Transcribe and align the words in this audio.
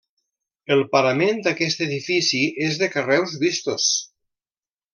El 0.75 0.79
parament 0.95 1.43
d’aquest 1.47 1.83
edifici 1.87 2.41
és 2.69 2.81
de 2.85 2.89
carreus 2.97 3.37
vistos. 3.47 3.87